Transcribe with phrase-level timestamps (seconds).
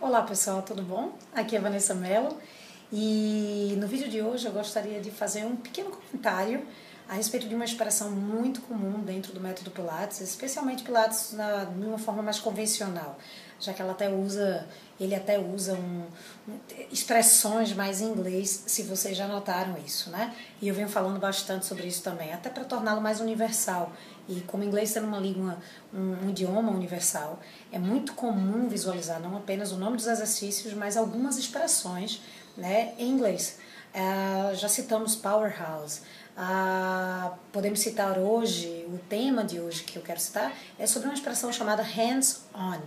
[0.00, 1.12] Olá pessoal, tudo bom?
[1.34, 2.34] Aqui é Vanessa Mello
[2.90, 6.66] e no vídeo de hoje eu gostaria de fazer um pequeno comentário
[7.06, 11.84] a respeito de uma expressão muito comum dentro do método Pilates, especialmente Pilates na, de
[11.84, 13.18] uma forma mais convencional,
[13.60, 14.66] já que ela até usa,
[14.98, 16.06] ele até usa um,
[16.48, 16.58] um,
[16.90, 20.34] expressões mais em inglês, se vocês já notaram isso, né?
[20.60, 23.92] E eu venho falando bastante sobre isso também, até para torná-lo mais universal.
[24.28, 25.58] E como inglês sendo uma língua,
[25.92, 27.38] um, um idioma universal,
[27.70, 32.22] é muito comum visualizar não apenas o nome dos exercícios, mas algumas expressões
[32.56, 33.58] né, em inglês.
[33.94, 36.00] Uh, já citamos Powerhouse.
[36.36, 41.14] Uh, podemos citar hoje, o tema de hoje que eu quero citar é sobre uma
[41.14, 42.80] expressão chamada hands-on.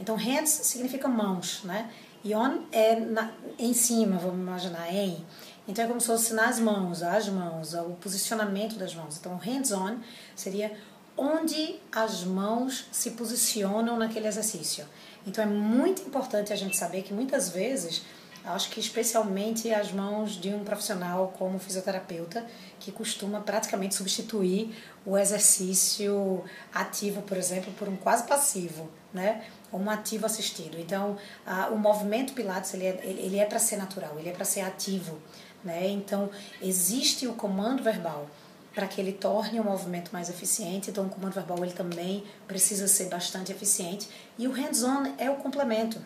[0.00, 1.90] Então, hands significa mãos, né?
[2.22, 5.24] E on é na, em cima, vamos imaginar, em.
[5.68, 9.16] Então, é como se fosse nas mãos, as mãos, o posicionamento das mãos.
[9.18, 9.98] Então, hands-on
[10.34, 10.76] seria
[11.16, 14.84] onde as mãos se posicionam naquele exercício.
[15.26, 18.02] Então, é muito importante a gente saber que muitas vezes
[18.44, 22.44] Acho que especialmente as mãos de um profissional como fisioterapeuta,
[22.78, 29.44] que costuma praticamente substituir o exercício ativo, por exemplo, por um quase passivo, né?
[29.72, 30.78] Um ativo assistido.
[30.78, 34.44] Então, a, o movimento Pilates ele é, ele é para ser natural, ele é para
[34.44, 35.18] ser ativo,
[35.64, 35.88] né?
[35.88, 36.28] Então,
[36.60, 38.28] existe o comando verbal
[38.74, 40.90] para que ele torne o movimento mais eficiente.
[40.90, 45.36] Então, o comando verbal ele também precisa ser bastante eficiente e o hands-on é o
[45.36, 45.98] complemento.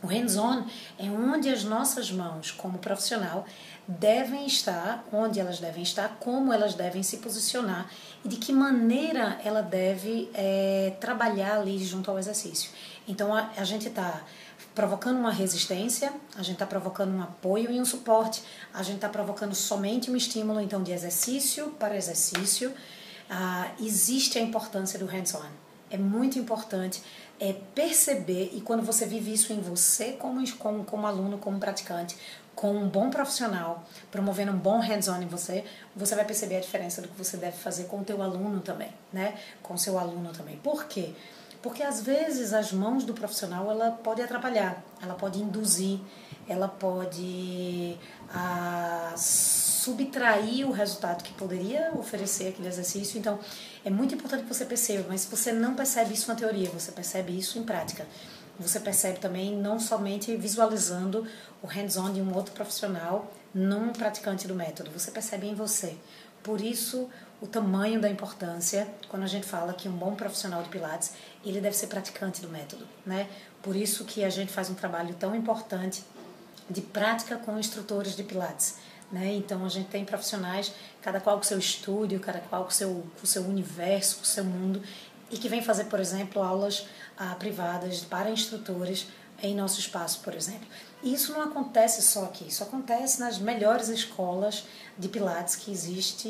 [0.00, 0.64] O hands-on
[0.96, 3.44] é onde as nossas mãos, como profissional,
[3.86, 7.90] devem estar, onde elas devem estar, como elas devem se posicionar
[8.24, 12.70] e de que maneira ela deve é, trabalhar ali junto ao exercício.
[13.08, 14.22] Então a, a gente está
[14.72, 19.08] provocando uma resistência, a gente está provocando um apoio e um suporte, a gente está
[19.08, 22.72] provocando somente um estímulo então de exercício para exercício.
[23.28, 27.02] Ah, existe a importância do hands-on é muito importante
[27.40, 32.16] é perceber e quando você vive isso em você como, como, como aluno, como praticante,
[32.54, 37.00] com um bom profissional, promovendo um bom hands-on em você, você vai perceber a diferença
[37.00, 39.38] do que você deve fazer com o teu aluno também, né?
[39.62, 40.56] Com o seu aluno também.
[40.56, 41.14] Por quê?
[41.62, 46.00] Porque às vezes as mãos do profissional ela pode atrapalhar, ela pode induzir,
[46.48, 47.96] ela pode
[48.34, 49.14] ah,
[49.88, 53.18] subtrair o resultado que poderia oferecer aquele exercício.
[53.18, 53.38] Então,
[53.84, 57.36] é muito importante que você perceba, mas você não percebe isso na teoria, você percebe
[57.36, 58.06] isso em prática.
[58.58, 61.26] Você percebe também não somente visualizando
[61.62, 65.96] o hands-on de um outro profissional num praticante do método, você percebe em você.
[66.42, 67.08] Por isso,
[67.40, 71.12] o tamanho da importância quando a gente fala que um bom profissional de Pilates,
[71.44, 73.28] ele deve ser praticante do método, né?
[73.62, 76.04] Por isso que a gente faz um trabalho tão importante
[76.68, 78.76] de prática com instrutores de Pilates.
[79.10, 79.34] Né?
[79.34, 83.26] Então a gente tem profissionais, cada qual com seu estúdio, cada qual com seu, com
[83.26, 84.82] seu universo, com seu mundo,
[85.30, 86.86] e que vem fazer, por exemplo, aulas
[87.16, 89.06] ah, privadas para instrutores
[89.42, 90.66] em nosso espaço, por exemplo.
[91.02, 94.64] E isso não acontece só aqui, isso acontece nas melhores escolas
[94.98, 96.28] de Pilates que existe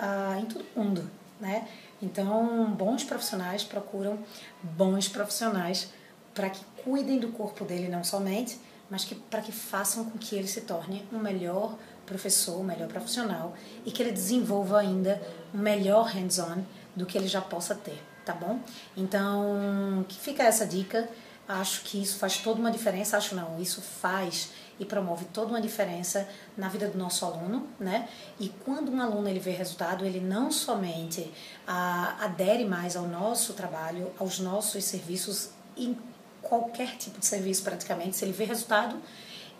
[0.00, 1.10] ah, em todo o mundo.
[1.40, 1.66] Né?
[2.02, 4.18] Então, bons profissionais procuram
[4.62, 5.88] bons profissionais
[6.34, 8.58] para que cuidem do corpo dele não somente,
[8.90, 12.88] mas que para que façam com que ele se torne um melhor professor, um melhor
[12.88, 13.54] profissional
[13.86, 15.22] e que ele desenvolva ainda
[15.54, 16.64] um melhor hands-on
[16.94, 18.58] do que ele já possa ter, tá bom?
[18.96, 21.08] Então, que fica essa dica.
[21.48, 25.60] Acho que isso faz toda uma diferença, acho não, isso faz e promove toda uma
[25.60, 28.08] diferença na vida do nosso aluno, né?
[28.38, 31.28] E quando um aluno ele vê resultado, ele não somente
[31.66, 35.50] ah, adere mais ao nosso trabalho, aos nossos serviços
[36.42, 39.00] qualquer tipo de serviço praticamente, se ele vê resultado,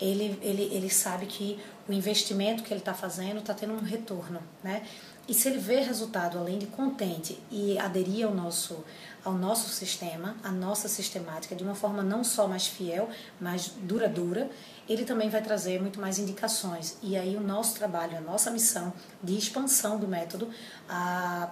[0.01, 4.41] ele, ele, ele sabe que o investimento que ele está fazendo está tendo um retorno,
[4.63, 4.83] né?
[5.27, 8.83] E se ele vê resultado, além de contente e aderir ao nosso,
[9.23, 13.07] ao nosso sistema, à nossa sistemática, de uma forma não só mais fiel,
[13.39, 14.49] mas duradoura,
[14.89, 16.97] ele também vai trazer muito mais indicações.
[17.03, 18.91] E aí o nosso trabalho, a nossa missão
[19.23, 20.49] de expansão do método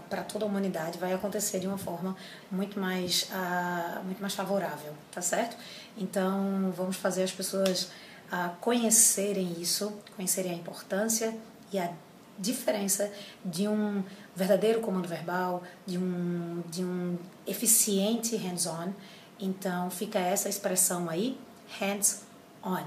[0.09, 2.17] para toda a humanidade vai acontecer de uma forma
[2.51, 3.29] muito mais,
[4.03, 5.55] muito mais favorável, tá certo?
[5.95, 7.91] Então vamos fazer as pessoas
[8.31, 11.35] a conhecerem isso, conhecerem a importância
[11.71, 11.91] e a
[12.37, 13.11] diferença
[13.43, 14.03] de um
[14.35, 18.93] verdadeiro comando verbal, de um, de um eficiente hands-on.
[19.39, 21.37] Então fica essa expressão aí,
[21.79, 22.83] hands-on,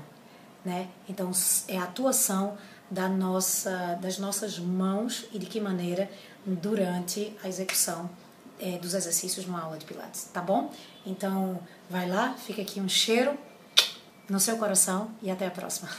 [0.65, 0.89] né?
[1.09, 1.31] Então
[1.69, 2.57] é a atuação
[2.91, 6.11] da nossa, das nossas mãos e de que maneira
[6.45, 8.09] durante a execução
[8.61, 10.71] é, dos exercícios numa aula de Pilates, tá bom?
[11.05, 11.61] Então
[11.91, 13.37] vai lá, fica aqui um cheiro
[14.33, 15.91] no seu coração e até a próxima.